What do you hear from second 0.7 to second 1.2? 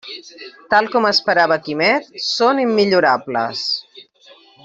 Tal com